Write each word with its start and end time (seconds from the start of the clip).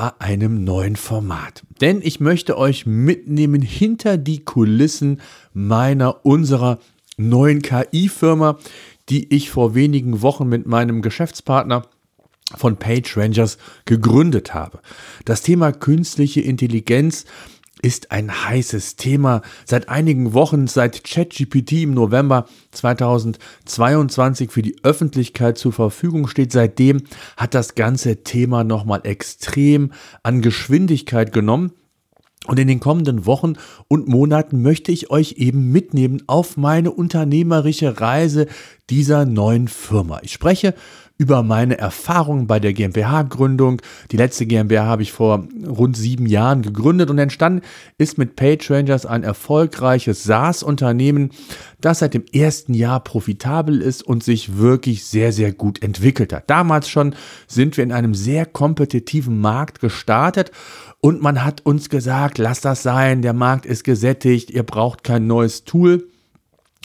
bei 0.00 0.18
einem 0.18 0.64
neuen 0.64 0.96
Format. 0.96 1.62
Denn 1.82 2.00
ich 2.02 2.20
möchte 2.20 2.56
euch 2.56 2.86
mitnehmen 2.86 3.60
hinter 3.60 4.16
die 4.16 4.42
Kulissen 4.42 5.20
meiner, 5.52 6.24
unserer 6.24 6.78
neuen 7.18 7.60
KI-Firma, 7.60 8.58
die 9.10 9.30
ich 9.34 9.50
vor 9.50 9.74
wenigen 9.74 10.22
Wochen 10.22 10.48
mit 10.48 10.64
meinem 10.64 11.02
Geschäftspartner 11.02 11.82
von 12.56 12.78
Page 12.78 13.14
Rangers 13.14 13.58
gegründet 13.84 14.54
habe. 14.54 14.80
Das 15.26 15.42
Thema 15.42 15.70
künstliche 15.70 16.40
Intelligenz 16.40 17.26
ist 17.82 18.10
ein 18.12 18.30
heißes 18.46 18.96
Thema. 18.96 19.42
Seit 19.64 19.88
einigen 19.88 20.34
Wochen, 20.34 20.66
seit 20.66 21.04
ChatGPT 21.04 21.72
im 21.82 21.94
November 21.94 22.46
2022 22.72 24.50
für 24.50 24.62
die 24.62 24.76
Öffentlichkeit 24.82 25.58
zur 25.58 25.72
Verfügung 25.72 26.28
steht, 26.28 26.52
seitdem 26.52 27.02
hat 27.36 27.54
das 27.54 27.74
ganze 27.74 28.22
Thema 28.22 28.64
nochmal 28.64 29.00
extrem 29.04 29.92
an 30.22 30.42
Geschwindigkeit 30.42 31.32
genommen. 31.32 31.72
Und 32.46 32.58
in 32.58 32.68
den 32.68 32.80
kommenden 32.80 33.26
Wochen 33.26 33.52
und 33.86 34.08
Monaten 34.08 34.62
möchte 34.62 34.92
ich 34.92 35.10
euch 35.10 35.32
eben 35.32 35.70
mitnehmen 35.70 36.22
auf 36.26 36.56
meine 36.56 36.90
unternehmerische 36.90 38.00
Reise 38.00 38.46
dieser 38.88 39.26
neuen 39.26 39.68
Firma. 39.68 40.20
Ich 40.22 40.32
spreche 40.32 40.74
über 41.20 41.42
meine 41.42 41.76
Erfahrungen 41.76 42.46
bei 42.46 42.58
der 42.60 42.72
GmbH-Gründung. 42.72 43.82
Die 44.10 44.16
letzte 44.16 44.46
GmbH 44.46 44.86
habe 44.86 45.02
ich 45.02 45.12
vor 45.12 45.46
rund 45.68 45.94
sieben 45.94 46.24
Jahren 46.24 46.62
gegründet 46.62 47.10
und 47.10 47.18
entstanden 47.18 47.60
ist 47.98 48.16
mit 48.16 48.36
PageRangers 48.36 49.04
ein 49.04 49.22
erfolgreiches 49.22 50.24
SaaS-Unternehmen, 50.24 51.28
das 51.82 51.98
seit 51.98 52.14
dem 52.14 52.24
ersten 52.32 52.72
Jahr 52.72 53.00
profitabel 53.04 53.82
ist 53.82 54.02
und 54.02 54.24
sich 54.24 54.56
wirklich 54.56 55.04
sehr, 55.04 55.34
sehr 55.34 55.52
gut 55.52 55.82
entwickelt 55.82 56.32
hat. 56.32 56.48
Damals 56.48 56.88
schon 56.88 57.14
sind 57.46 57.76
wir 57.76 57.84
in 57.84 57.92
einem 57.92 58.14
sehr 58.14 58.46
kompetitiven 58.46 59.42
Markt 59.42 59.80
gestartet 59.80 60.52
und 61.00 61.20
man 61.20 61.44
hat 61.44 61.66
uns 61.66 61.90
gesagt, 61.90 62.38
lasst 62.38 62.64
das 62.64 62.82
sein, 62.82 63.20
der 63.20 63.34
Markt 63.34 63.66
ist 63.66 63.84
gesättigt, 63.84 64.50
ihr 64.50 64.62
braucht 64.62 65.04
kein 65.04 65.26
neues 65.26 65.64
Tool. 65.64 66.08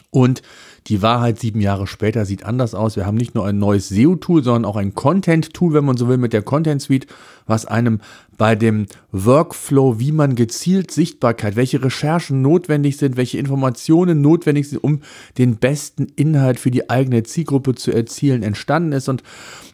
Und 0.10 0.42
die 0.88 1.02
Wahrheit 1.02 1.40
sieben 1.40 1.62
Jahre 1.62 1.88
später 1.88 2.26
sieht 2.26 2.46
anders 2.46 2.76
aus. 2.76 2.96
Wir 2.96 3.08
haben 3.08 3.18
nicht 3.18 3.34
nur 3.34 3.48
ein 3.48 3.58
neues 3.58 3.90
SEO-Tool, 3.90 4.44
sondern 4.44 4.66
auch 4.66 4.76
ein 4.76 4.94
Content-Tool, 4.94 5.74
wenn 5.74 5.86
man 5.86 5.98
so 5.98 6.08
will, 6.08 6.18
mit 6.18 6.32
der 6.32 6.44
Content 6.44 6.82
Suite, 6.82 7.08
was 7.48 7.66
einem 7.66 8.02
bei 8.38 8.56
dem 8.56 8.86
Workflow, 9.12 10.00
wie 10.00 10.12
man 10.12 10.36
gezielt 10.36 10.92
Sichtbarkeit, 10.92 11.56
welche 11.56 11.84
Recherchen 11.84 12.44
notwendig 12.44 12.98
sind, 12.98 13.18
welche 13.18 13.40
Informationen 13.40 14.22
notwendig 14.22 14.70
sind, 14.70 14.84
um 14.84 15.02
den 15.40 15.56
besten 15.56 16.08
Inhalt 16.16 16.60
für 16.60 16.72
die 16.72 16.90
eigene 16.90 17.24
Zielgruppe 17.24 17.74
zu 17.74 17.92
erzielen, 17.92 18.44
entstanden 18.44 18.92
ist. 18.92 19.10
Und 19.10 19.24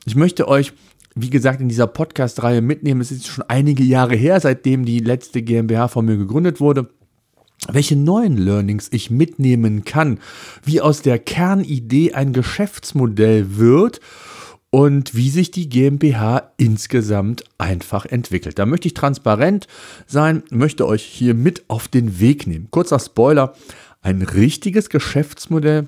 ich 0.06 0.16
möchte 0.16 0.48
euch 0.48 0.74
wie 1.14 1.30
gesagt, 1.30 1.60
in 1.60 1.68
dieser 1.68 1.88
Podcast-Reihe 1.88 2.62
mitnehmen. 2.62 3.02
Es 3.02 3.12
ist 3.12 3.28
schon 3.28 3.44
einige 3.50 3.84
Jahre 3.84 4.16
her, 4.16 4.40
seitdem 4.40 4.86
die 4.86 5.00
letzte 5.00 5.42
GmbH 5.42 5.90
von 5.90 6.06
mir 6.06 6.16
gegründet 6.16 6.62
wurde 6.62 6.88
welche 7.70 7.96
neuen 7.96 8.38
Learnings 8.38 8.88
ich 8.92 9.12
mitnehmen 9.12 9.86
kann, 9.86 10.20
wie 10.64 10.82
aus 10.82 11.02
der 11.02 11.20
Kernidee 11.20 12.14
ein 12.14 12.34
Geschäftsmodell 12.34 13.58
wird 13.58 14.00
und 14.72 15.16
wie 15.16 15.30
sich 15.30 15.52
die 15.52 15.70
GmbH 15.70 16.54
insgesamt 16.58 17.44
einfach 17.58 18.06
entwickelt. 18.06 18.58
Da 18.58 18.66
möchte 18.66 18.88
ich 18.88 18.94
transparent 18.94 19.68
sein, 20.08 20.44
möchte 20.50 20.88
euch 20.88 21.04
hier 21.04 21.34
mit 21.34 21.66
auf 21.68 21.88
den 21.88 22.20
Weg 22.20 22.48
nehmen. 22.48 22.70
Kurzer 22.72 23.00
Spoiler, 23.00 23.54
ein 24.02 24.22
richtiges 24.22 24.90
Geschäftsmodell 24.90 25.88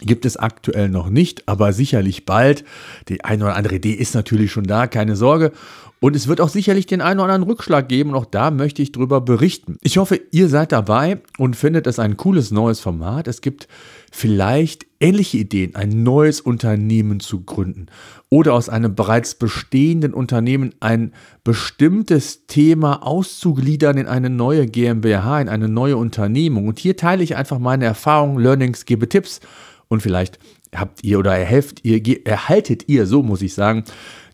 gibt 0.00 0.26
es 0.26 0.36
aktuell 0.36 0.88
noch 0.88 1.08
nicht, 1.10 1.48
aber 1.48 1.72
sicherlich 1.72 2.26
bald. 2.26 2.64
Die 3.08 3.24
eine 3.24 3.44
oder 3.44 3.56
andere 3.56 3.76
Idee 3.76 3.92
ist 3.92 4.14
natürlich 4.14 4.52
schon 4.52 4.64
da, 4.64 4.86
keine 4.86 5.16
Sorge. 5.16 5.52
Und 6.00 6.14
es 6.14 6.28
wird 6.28 6.40
auch 6.40 6.48
sicherlich 6.48 6.86
den 6.86 7.00
einen 7.00 7.18
oder 7.18 7.32
anderen 7.32 7.50
Rückschlag 7.50 7.88
geben 7.88 8.10
und 8.10 8.16
auch 8.16 8.24
da 8.24 8.52
möchte 8.52 8.82
ich 8.82 8.92
drüber 8.92 9.20
berichten. 9.20 9.78
Ich 9.82 9.98
hoffe, 9.98 10.20
ihr 10.30 10.48
seid 10.48 10.70
dabei 10.70 11.20
und 11.38 11.56
findet 11.56 11.88
es 11.88 11.98
ein 11.98 12.16
cooles 12.16 12.52
neues 12.52 12.78
Format. 12.78 13.26
Es 13.26 13.40
gibt 13.40 13.66
vielleicht 14.12 14.86
ähnliche 15.00 15.38
Ideen, 15.38 15.74
ein 15.74 16.04
neues 16.04 16.40
Unternehmen 16.40 17.18
zu 17.18 17.42
gründen 17.42 17.86
oder 18.28 18.54
aus 18.54 18.68
einem 18.68 18.94
bereits 18.94 19.34
bestehenden 19.34 20.14
Unternehmen 20.14 20.72
ein 20.78 21.12
bestimmtes 21.42 22.46
Thema 22.46 23.04
auszugliedern 23.04 23.98
in 23.98 24.06
eine 24.06 24.30
neue 24.30 24.66
GmbH, 24.66 25.40
in 25.40 25.48
eine 25.48 25.68
neue 25.68 25.96
Unternehmung. 25.96 26.68
Und 26.68 26.78
hier 26.78 26.96
teile 26.96 27.24
ich 27.24 27.34
einfach 27.34 27.58
meine 27.58 27.86
Erfahrungen, 27.86 28.38
Learnings, 28.38 28.84
gebe 28.84 29.08
Tipps 29.08 29.40
und 29.88 30.00
vielleicht 30.00 30.38
habt 30.74 31.02
ihr 31.02 31.18
oder 31.18 31.36
erhelft 31.36 31.84
ihr, 31.84 32.26
erhaltet 32.26 32.88
ihr, 32.88 33.06
so 33.06 33.22
muss 33.22 33.42
ich 33.42 33.54
sagen, 33.54 33.84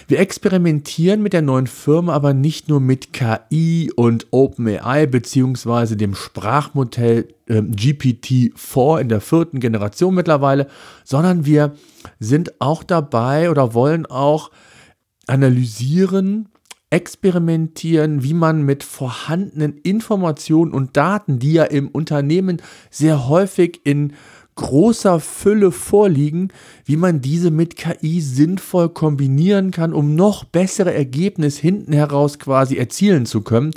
Wir 0.06 0.20
experimentieren 0.20 1.22
mit 1.22 1.32
der 1.32 1.40
neuen 1.40 1.66
Firma 1.66 2.12
aber 2.12 2.34
nicht 2.34 2.68
nur 2.68 2.80
mit 2.80 3.14
KI 3.14 3.90
und 3.96 4.26
OpenAI 4.30 5.06
beziehungsweise 5.06 5.96
dem 5.96 6.14
Sprachmodell 6.14 7.28
äh, 7.46 7.60
GPT-4 7.60 9.00
in 9.00 9.08
der 9.08 9.22
vierten 9.22 9.60
Generation 9.60 10.14
mittlerweile, 10.14 10.66
sondern 11.04 11.46
wir 11.46 11.74
sind 12.20 12.60
auch 12.60 12.82
dabei 12.82 13.48
oder 13.48 13.72
wollen 13.72 14.04
auch 14.04 14.50
analysieren, 15.26 16.48
experimentieren, 16.92 18.22
wie 18.22 18.34
man 18.34 18.62
mit 18.62 18.84
vorhandenen 18.84 19.78
Informationen 19.82 20.72
und 20.72 20.96
Daten, 20.96 21.38
die 21.38 21.54
ja 21.54 21.64
im 21.64 21.88
Unternehmen 21.88 22.60
sehr 22.90 23.28
häufig 23.28 23.80
in 23.84 24.12
großer 24.54 25.18
Fülle 25.18 25.72
vorliegen, 25.72 26.48
wie 26.84 26.96
man 26.96 27.22
diese 27.22 27.50
mit 27.50 27.76
KI 27.76 28.20
sinnvoll 28.20 28.90
kombinieren 28.90 29.70
kann, 29.70 29.94
um 29.94 30.14
noch 30.14 30.44
bessere 30.44 30.92
Ergebnisse 30.92 31.62
hinten 31.62 31.94
heraus 31.94 32.38
quasi 32.38 32.76
erzielen 32.76 33.24
zu 33.24 33.40
können 33.40 33.72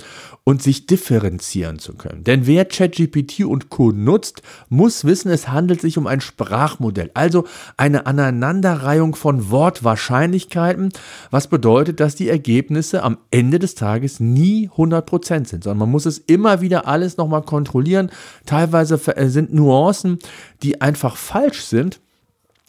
und 0.48 0.62
sich 0.62 0.86
differenzieren 0.86 1.80
zu 1.80 1.96
können. 1.96 2.24
Denn 2.24 2.46
wer 2.46 2.66
ChatGPT 2.66 3.46
und 3.46 3.70
Co 3.70 3.92
nutzt, 3.92 4.44
muss 4.70 5.04
wissen, 5.04 5.32
es 5.32 5.50
handelt 5.50 5.82
sich 5.82 5.98
um 5.98 6.06
ein 6.06 6.22
Sprachmodell, 6.22 7.10
also 7.16 7.46
eine 7.78 8.06
Aneinanderreihung 8.06 9.16
von 9.16 9.50
Wortwahrscheinlichkeiten, 9.50 10.94
was 11.32 11.48
bedeutet, 11.48 12.00
dass 12.00 12.14
die 12.14 12.30
Ergebnisse 12.30 13.02
am 13.02 13.18
Ende 13.32 13.58
des 13.58 13.74
Tages 13.74 14.20
nie 14.20 14.70
100% 14.70 15.48
sind, 15.48 15.64
sondern 15.64 15.80
man 15.80 15.92
muss 15.92 16.06
es 16.06 16.20
immer 16.20 16.62
wieder 16.62 16.88
alles 16.88 17.18
nochmal 17.18 17.42
kontrollieren. 17.42 18.12
Teilweise 18.46 19.02
äh, 19.18 19.28
sind 19.30 19.52
Nuancen, 19.52 20.20
die 20.62 20.80
einfach 20.80 21.18
falsch 21.18 21.64
sind. 21.64 22.00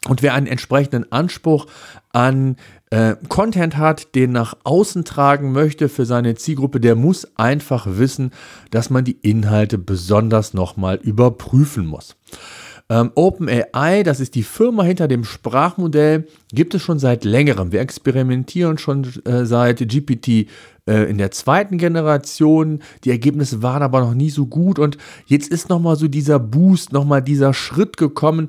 Und 0.05 0.21
wer 0.21 0.33
einen 0.33 0.47
entsprechenden 0.47 1.11
Anspruch 1.11 1.65
an 2.11 2.55
äh, 2.91 3.15
Content 3.27 3.77
hat, 3.77 4.15
den 4.15 4.31
nach 4.31 4.55
außen 4.63 5.03
tragen 5.03 5.51
möchte 5.51 5.89
für 5.89 6.05
seine 6.05 6.35
Zielgruppe, 6.35 6.79
der 6.79 6.95
muss 6.95 7.27
einfach 7.37 7.87
wissen, 7.89 8.31
dass 8.71 8.89
man 8.89 9.03
die 9.03 9.17
Inhalte 9.21 9.77
besonders 9.77 10.53
nochmal 10.53 10.97
überprüfen 10.97 11.85
muss. 11.85 12.15
Ähm, 12.89 13.11
OpenAI, 13.15 14.03
das 14.03 14.21
ist 14.21 14.35
die 14.35 14.43
Firma 14.43 14.83
hinter 14.83 15.09
dem 15.09 15.25
Sprachmodell, 15.25 16.27
gibt 16.53 16.73
es 16.73 16.81
schon 16.81 16.99
seit 16.99 17.25
längerem. 17.25 17.73
Wir 17.73 17.81
experimentieren 17.81 18.77
schon 18.77 19.05
äh, 19.25 19.45
seit 19.45 19.79
GPT 19.79 20.47
in 20.93 21.17
der 21.17 21.31
zweiten 21.31 21.77
Generation. 21.77 22.79
Die 23.03 23.11
Ergebnisse 23.11 23.61
waren 23.61 23.83
aber 23.83 24.01
noch 24.01 24.13
nie 24.13 24.29
so 24.29 24.45
gut 24.45 24.79
und 24.79 24.97
jetzt 25.25 25.49
ist 25.49 25.69
nochmal 25.69 25.95
so 25.95 26.07
dieser 26.07 26.39
Boost, 26.39 26.93
nochmal 26.93 27.21
dieser 27.21 27.53
Schritt 27.53 27.97
gekommen, 27.97 28.47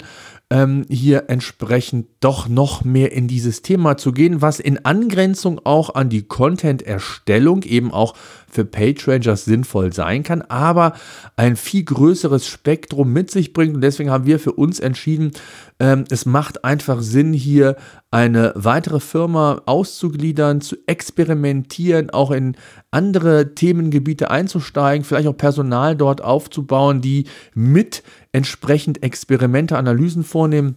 ähm, 0.51 0.87
hier 0.89 1.25
entsprechend 1.29 2.07
doch 2.21 2.49
noch 2.49 2.83
mehr 2.83 3.13
in 3.13 3.29
dieses 3.29 3.61
Thema 3.61 3.99
zu 3.99 4.13
gehen, 4.13 4.41
was 4.41 4.61
in 4.61 4.85
Angrenzung 4.85 5.61
auch 5.65 5.95
an 5.95 6.09
die 6.09 6.23
Content-Erstellung 6.23 7.65
eben 7.65 7.93
auch 7.93 8.15
für 8.51 8.65
PageRangers 8.65 9.45
sinnvoll 9.45 9.93
sein 9.93 10.23
kann, 10.23 10.41
aber 10.41 10.95
ein 11.37 11.57
viel 11.57 11.85
größeres 11.85 12.47
Spektrum 12.47 13.13
mit 13.13 13.31
sich 13.31 13.53
bringt. 13.53 13.75
Und 13.75 13.83
deswegen 13.83 14.11
haben 14.11 14.25
wir 14.25 14.41
für 14.41 14.53
uns 14.53 14.81
entschieden, 14.81 15.33
ähm, 15.81 16.05
es 16.09 16.25
macht 16.25 16.65
einfach 16.65 17.03
Sinn, 17.03 17.35
hier 17.35 17.77
eine 18.11 18.53
weitere 18.55 19.01
Firma 19.01 19.61
auszugliedern, 19.67 20.61
zu 20.61 20.77
experimentieren, 20.87 22.11
auch 22.11 22.31
in 22.31 22.57
andere 22.91 23.55
Themengebiete 23.55 24.31
einzusteigen, 24.31 25.05
vielleicht 25.05 25.29
auch 25.29 25.37
Personal 25.37 25.95
dort 25.95 26.23
aufzubauen, 26.23 27.03
die 27.03 27.25
mit 27.55 28.03
entsprechend 28.33 29.03
Experimente, 29.03 29.77
Analysen 29.77 30.25
vornehmen 30.25 30.77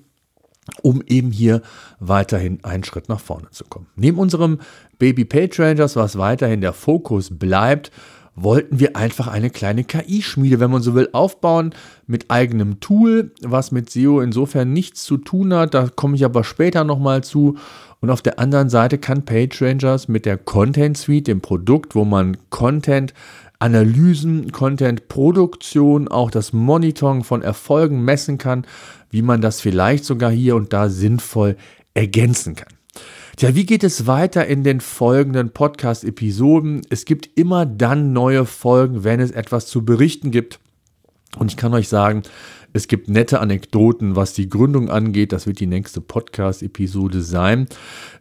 um 0.83 1.01
eben 1.07 1.31
hier 1.31 1.61
weiterhin 1.99 2.63
einen 2.63 2.83
Schritt 2.83 3.09
nach 3.09 3.19
vorne 3.19 3.49
zu 3.49 3.65
kommen. 3.65 3.87
Neben 3.95 4.17
unserem 4.17 4.59
Baby 4.99 5.25
Page 5.25 5.59
Rangers, 5.59 5.95
was 5.95 6.17
weiterhin 6.17 6.61
der 6.61 6.73
Fokus 6.73 7.37
bleibt, 7.37 7.91
wollten 8.35 8.79
wir 8.79 8.95
einfach 8.95 9.27
eine 9.27 9.49
kleine 9.49 9.83
KI-Schmiede, 9.83 10.59
wenn 10.59 10.71
man 10.71 10.81
so 10.81 10.95
will, 10.95 11.09
aufbauen 11.11 11.73
mit 12.07 12.31
eigenem 12.31 12.79
Tool, 12.79 13.31
was 13.41 13.71
mit 13.71 13.89
SEO 13.89 14.21
insofern 14.21 14.73
nichts 14.73 15.03
zu 15.03 15.17
tun 15.17 15.53
hat. 15.53 15.73
Da 15.73 15.89
komme 15.89 16.15
ich 16.15 16.25
aber 16.25 16.43
später 16.43 16.83
nochmal 16.83 17.23
zu. 17.23 17.57
Und 17.99 18.09
auf 18.09 18.21
der 18.21 18.39
anderen 18.39 18.69
Seite 18.69 18.97
kann 18.97 19.25
PageRangers 19.25 20.07
mit 20.07 20.25
der 20.25 20.37
Content 20.37 20.97
Suite, 20.97 21.27
dem 21.27 21.41
Produkt, 21.41 21.93
wo 21.93 22.03
man 22.03 22.37
Content 22.49 23.13
Analysen, 23.59 24.51
Content-Produktion, 24.51 26.07
auch 26.07 26.31
das 26.31 26.51
Monitoring 26.51 27.23
von 27.23 27.43
Erfolgen 27.43 28.03
messen 28.03 28.39
kann, 28.39 28.65
wie 29.11 29.21
man 29.21 29.39
das 29.41 29.61
vielleicht 29.61 30.03
sogar 30.03 30.31
hier 30.31 30.55
und 30.55 30.73
da 30.73 30.89
sinnvoll 30.89 31.57
ergänzen 31.93 32.55
kann. 32.55 32.73
Tja, 33.41 33.55
wie 33.55 33.65
geht 33.65 33.83
es 33.83 34.05
weiter 34.05 34.45
in 34.45 34.63
den 34.63 34.81
folgenden 34.81 35.49
Podcast-Episoden? 35.49 36.83
Es 36.91 37.05
gibt 37.05 37.27
immer 37.33 37.65
dann 37.65 38.13
neue 38.13 38.45
Folgen, 38.45 39.03
wenn 39.03 39.19
es 39.19 39.31
etwas 39.31 39.65
zu 39.65 39.83
berichten 39.83 40.29
gibt. 40.29 40.59
Und 41.37 41.51
ich 41.51 41.57
kann 41.57 41.73
euch 41.73 41.87
sagen, 41.87 42.23
es 42.73 42.87
gibt 42.87 43.09
nette 43.09 43.41
Anekdoten, 43.41 44.15
was 44.15 44.33
die 44.33 44.47
Gründung 44.47 44.89
angeht. 44.89 45.33
Das 45.33 45.45
wird 45.45 45.59
die 45.59 45.67
nächste 45.67 45.99
Podcast-Episode 45.99 47.21
sein. 47.21 47.67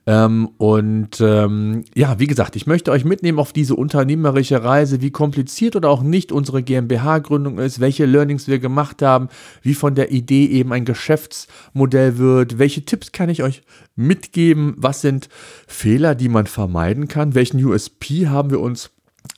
Ähm, 0.07 0.49
und 0.59 1.21
ähm, 1.21 1.85
ja, 1.95 2.19
wie 2.19 2.27
gesagt, 2.27 2.57
ich 2.57 2.67
möchte 2.67 2.91
euch 2.91 3.05
mitnehmen 3.05 3.39
auf 3.39 3.53
diese 3.53 3.77
unternehmerische 3.77 4.65
Reise, 4.65 5.01
wie 5.03 5.13
kompliziert 5.13 5.77
oder 5.77 5.89
auch 5.89 6.03
nicht 6.03 6.33
unsere 6.33 6.65
GmbH-Gründung 6.65 7.59
ist, 7.59 7.79
welche 7.79 8.07
Learnings 8.07 8.49
wir 8.49 8.59
gemacht 8.59 9.03
haben, 9.03 9.29
wie 9.63 9.75
von 9.75 9.95
der 9.95 10.11
Idee 10.11 10.47
eben 10.47 10.73
ein 10.73 10.85
Geschäftsmodell 10.85 12.19
wird, 12.19 12.59
welche 12.59 12.85
Tipps 12.85 13.13
kann 13.13 13.29
ich 13.29 13.45
euch 13.45 13.63
mitgeben, 13.95 14.75
was 14.79 15.01
sind 15.01 15.29
Fehler, 15.69 16.17
die 16.17 16.29
man 16.29 16.47
vermeiden 16.47 17.07
kann, 17.07 17.37
welchen 17.37 17.65
USP 17.65 18.27
haben 18.27 18.51
wir 18.51 18.61
uns 18.61 18.91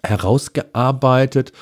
herausgearbeitet 0.03 1.53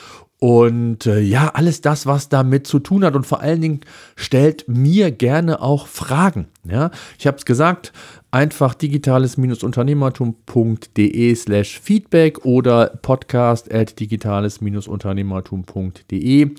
und 0.40 1.06
äh, 1.06 1.20
ja, 1.20 1.48
alles 1.48 1.82
das, 1.82 2.06
was 2.06 2.30
damit 2.30 2.66
zu 2.66 2.78
tun 2.78 3.04
hat 3.04 3.14
und 3.14 3.26
vor 3.26 3.40
allen 3.40 3.60
Dingen 3.60 3.80
stellt 4.16 4.66
mir 4.68 5.10
gerne 5.10 5.60
auch 5.60 5.86
Fragen. 5.86 6.46
Ja, 6.64 6.90
ich 7.18 7.26
habe 7.26 7.36
es 7.36 7.44
gesagt, 7.44 7.92
einfach 8.30 8.72
digitales-unternehmertum.de 8.72 11.34
slash 11.34 11.78
Feedback 11.78 12.46
oder 12.46 12.86
podcast 13.02 13.70
at 13.72 14.00
digitales-unternehmertum.de. 14.00 16.52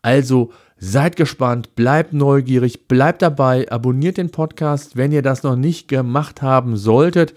Also 0.00 0.50
seid 0.78 1.16
gespannt, 1.16 1.74
bleibt 1.74 2.14
neugierig, 2.14 2.88
bleibt 2.88 3.20
dabei, 3.20 3.70
abonniert 3.70 4.16
den 4.16 4.30
Podcast, 4.30 4.96
wenn 4.96 5.12
ihr 5.12 5.20
das 5.20 5.42
noch 5.42 5.56
nicht 5.56 5.88
gemacht 5.88 6.40
haben 6.40 6.78
solltet 6.78 7.34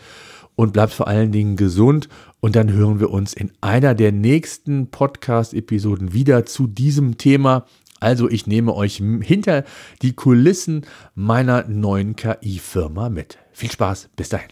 und 0.60 0.74
bleibt 0.74 0.92
vor 0.92 1.08
allen 1.08 1.32
Dingen 1.32 1.56
gesund 1.56 2.10
und 2.42 2.58
dann 2.58 2.70
hören 2.70 3.00
wir 3.00 3.12
uns 3.12 3.34
in 3.34 3.50
einer 3.62 3.96
der 3.96 4.12
nächsten 4.12 4.88
Podcast-Episoden 4.92 6.12
wieder 6.12 6.46
zu 6.46 6.68
diesem 6.68 7.18
Thema. 7.18 7.66
Also 8.02 8.30
ich 8.30 8.46
nehme 8.46 8.76
euch 8.76 9.02
hinter 9.22 9.64
die 10.02 10.12
Kulissen 10.12 10.86
meiner 11.16 11.66
neuen 11.70 12.18
KI-Firma 12.18 13.08
mit. 13.08 13.38
Viel 13.54 13.72
Spaß, 13.72 14.10
bis 14.18 14.28
dahin. 14.28 14.50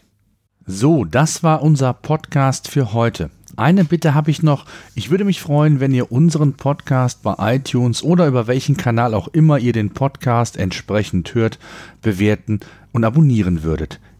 So, 0.65 1.03
das 1.03 1.43
war 1.43 1.61
unser 1.61 1.91
Podcast 1.91 2.69
für 2.69 2.93
heute. 2.93 3.29
Eine 3.57 3.83
Bitte 3.83 4.13
habe 4.13 4.31
ich 4.31 4.41
noch. 4.41 4.63
Ich 4.95 5.09
würde 5.09 5.25
mich 5.25 5.41
freuen, 5.41 5.81
wenn 5.81 5.93
ihr 5.93 6.09
unseren 6.09 6.53
Podcast 6.53 7.21
bei 7.21 7.35
iTunes 7.55 8.01
oder 8.01 8.27
über 8.27 8.47
welchen 8.47 8.77
Kanal 8.77 9.13
auch 9.13 9.27
immer 9.27 9.59
ihr 9.59 9.73
den 9.73 9.89
Podcast 9.89 10.55
entsprechend 10.55 11.35
hört, 11.35 11.59
bewerten 12.01 12.61
und 12.93 13.03
abonnieren 13.03 13.63
würdet. 13.63 13.99